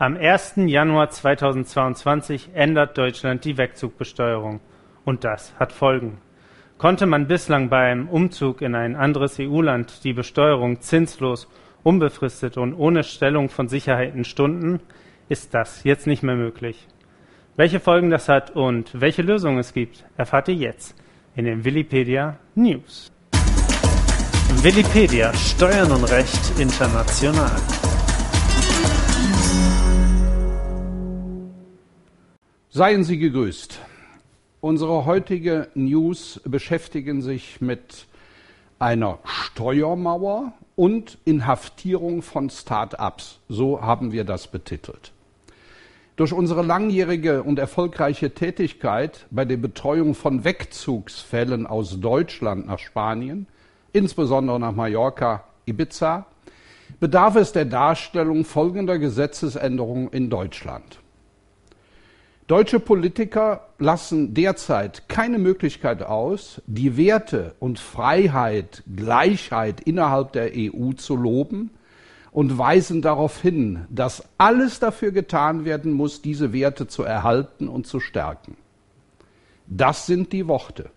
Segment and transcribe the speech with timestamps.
[0.00, 0.52] Am 1.
[0.66, 4.60] Januar 2022 ändert Deutschland die Wegzugbesteuerung.
[5.04, 6.18] Und das hat Folgen.
[6.76, 11.48] Konnte man bislang beim Umzug in ein anderes EU-Land die Besteuerung zinslos,
[11.82, 14.78] unbefristet und ohne Stellung von Sicherheiten stunden,
[15.28, 16.86] ist das jetzt nicht mehr möglich.
[17.56, 20.94] Welche Folgen das hat und welche Lösungen es gibt, erfahrt ihr jetzt
[21.34, 23.10] in den Willipedia News.
[24.62, 27.50] Willipedia Steuern und Recht international.
[32.70, 33.78] Seien Sie gegrüßt.
[34.60, 38.06] Unsere heutige News beschäftigen sich mit
[38.78, 43.38] einer Steuermauer und Inhaftierung von Start-ups.
[43.48, 45.12] So haben wir das betitelt.
[46.16, 53.46] Durch unsere langjährige und erfolgreiche Tätigkeit bei der Betreuung von Wegzugsfällen aus Deutschland nach Spanien,
[53.94, 56.26] insbesondere nach Mallorca, Ibiza,
[57.00, 60.98] bedarf es der Darstellung folgender Gesetzesänderungen in Deutschland.
[62.48, 70.92] Deutsche Politiker lassen derzeit keine Möglichkeit aus, die Werte und Freiheit, Gleichheit innerhalb der EU
[70.94, 71.68] zu loben
[72.32, 77.86] und weisen darauf hin, dass alles dafür getan werden muss, diese Werte zu erhalten und
[77.86, 78.56] zu stärken.
[79.66, 80.88] Das sind die Worte.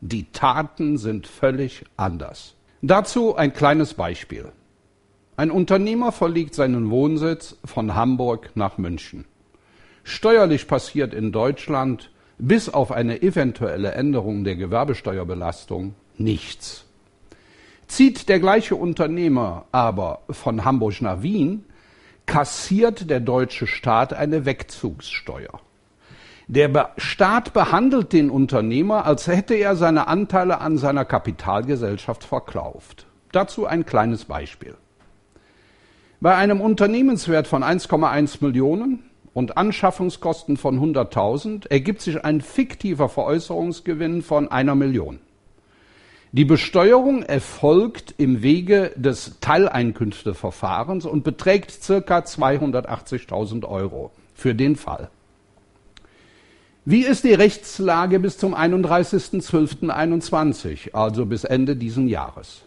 [0.00, 2.54] Die Taten sind völlig anders.
[2.82, 4.52] Dazu ein kleines Beispiel.
[5.36, 9.24] Ein Unternehmer verlegt seinen Wohnsitz von Hamburg nach München.
[10.04, 16.84] Steuerlich passiert in Deutschland bis auf eine eventuelle Änderung der Gewerbesteuerbelastung nichts.
[17.86, 21.64] Zieht der gleiche Unternehmer aber von Hamburg nach Wien,
[22.26, 25.60] kassiert der deutsche Staat eine Wegzugssteuer.
[26.48, 33.06] Der Staat behandelt den Unternehmer, als hätte er seine Anteile an seiner Kapitalgesellschaft verkauft.
[33.32, 34.76] Dazu ein kleines Beispiel.
[36.20, 39.02] Bei einem Unternehmenswert von 1,1 Millionen
[39.34, 45.18] und Anschaffungskosten von 100.000 ergibt sich ein fiktiver Veräußerungsgewinn von einer Million.
[46.32, 55.10] Die Besteuerung erfolgt im Wege des Teileinkünfteverfahrens und beträgt circa 280.000 Euro für den Fall.
[56.84, 62.64] Wie ist die Rechtslage bis zum 31.12.21, also bis Ende diesen Jahres?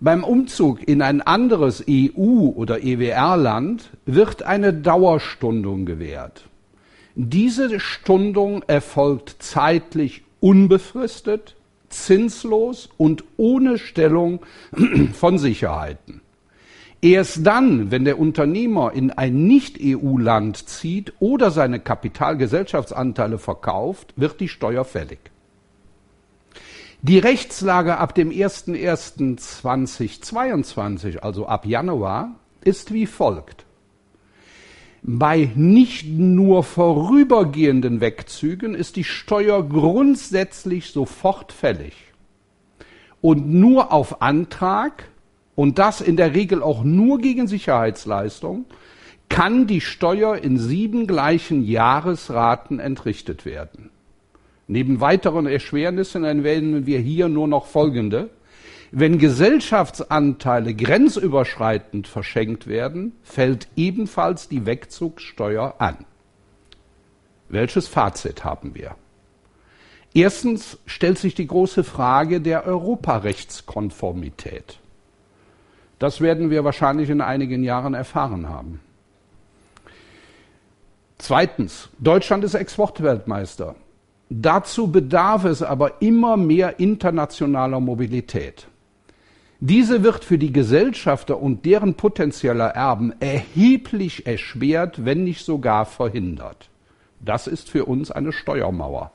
[0.00, 6.44] Beim Umzug in ein anderes EU- oder EWR-Land wird eine Dauerstundung gewährt.
[7.14, 11.56] Diese Stundung erfolgt zeitlich unbefristet
[11.94, 14.40] zinslos und ohne Stellung
[15.12, 16.20] von Sicherheiten.
[17.00, 24.48] Erst dann, wenn der Unternehmer in ein Nicht-EU-Land zieht oder seine Kapitalgesellschaftsanteile verkauft, wird die
[24.48, 25.18] Steuer fällig.
[27.06, 33.66] Die Rechtslage ab dem 01.01.2022, also ab Januar, ist wie folgt
[35.06, 41.92] bei nicht nur vorübergehenden Wegzügen ist die Steuer grundsätzlich sofort fällig.
[43.20, 45.10] Und nur auf Antrag,
[45.54, 48.64] und das in der Regel auch nur gegen Sicherheitsleistung,
[49.28, 53.90] kann die Steuer in sieben gleichen Jahresraten entrichtet werden.
[54.66, 58.30] Neben weiteren Erschwernissen erwähnen wir hier nur noch folgende.
[58.90, 66.04] Wenn Gesellschaftsanteile grenzüberschreitend verschenkt werden, fällt ebenfalls die Wegzugssteuer an.
[67.48, 68.96] Welches Fazit haben wir?
[70.14, 74.78] Erstens stellt sich die große Frage der Europarechtskonformität.
[75.98, 78.78] Das werden wir wahrscheinlich in einigen Jahren erfahren haben.
[81.18, 83.74] Zweitens, Deutschland ist Exportweltmeister.
[84.30, 88.66] Dazu bedarf es aber immer mehr internationaler Mobilität.
[89.60, 96.68] Diese wird für die Gesellschafter und deren potenzieller Erben erheblich erschwert, wenn nicht sogar verhindert.
[97.20, 99.10] Das ist für uns eine Steuermauer.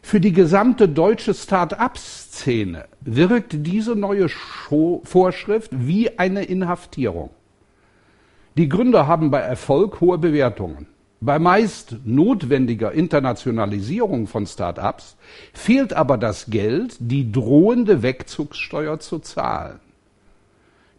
[0.00, 7.30] Für die gesamte deutsche Start-up-Szene wirkt diese neue Show Vorschrift wie eine Inhaftierung.
[8.56, 10.86] Die Gründer haben bei Erfolg hohe Bewertungen.
[11.26, 15.16] Bei meist notwendiger Internationalisierung von Start-ups
[15.52, 19.80] fehlt aber das Geld, die drohende Wegzugssteuer zu zahlen.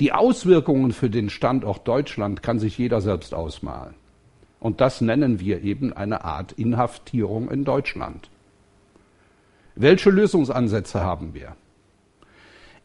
[0.00, 3.92] Die Auswirkungen für den Standort Deutschland kann sich jeder selbst ausmalen.
[4.60, 8.30] Und das nennen wir eben eine Art Inhaftierung in Deutschland.
[9.74, 11.54] Welche Lösungsansätze haben wir?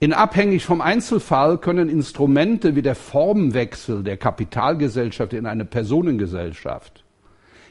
[0.01, 7.05] In abhängig vom Einzelfall können Instrumente wie der Formwechsel der Kapitalgesellschaft in eine Personengesellschaft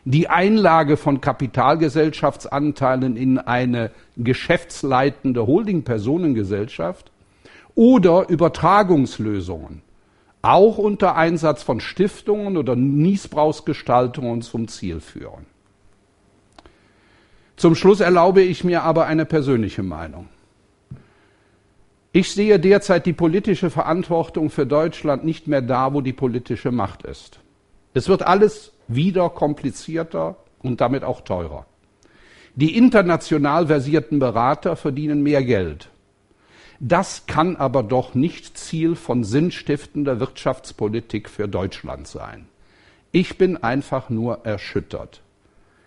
[0.04, 7.10] die Einlage von Kapitalgesellschaftsanteilen in eine geschäftsleitende Holding-Personengesellschaft
[7.74, 9.82] oder Übertragungslösungen,
[10.42, 15.46] auch unter Einsatz von Stiftungen oder Niesbrauchsgestaltungen zum Ziel führen.
[17.56, 20.28] Zum Schluss erlaube ich mir aber eine persönliche Meinung.
[22.12, 27.02] Ich sehe derzeit die politische Verantwortung für Deutschland nicht mehr da, wo die politische Macht
[27.02, 27.40] ist.
[27.94, 31.66] Es wird alles wieder komplizierter und damit auch teurer.
[32.54, 35.90] Die international versierten Berater verdienen mehr Geld.
[36.80, 42.46] Das kann aber doch nicht Ziel von sinnstiftender Wirtschaftspolitik für Deutschland sein.
[43.12, 45.20] Ich bin einfach nur erschüttert.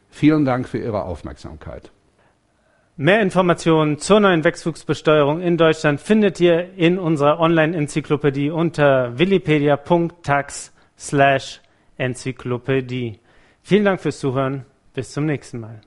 [0.10, 1.92] Vielen Dank für Ihre Aufmerksamkeit.
[2.98, 9.18] Mehr Informationen zur neuen Wechselbesteuerung in Deutschland findet ihr in unserer Online-Enzyklopädie unter
[12.02, 13.20] willipedia.tax/enzyklopädie.
[13.62, 14.66] Vielen Dank fürs Zuhören.
[14.94, 15.82] Bis zum nächsten Mal.